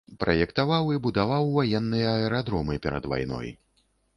[0.21, 3.47] Праектаваў і будаваў ваенныя аэрадромы перад вайной.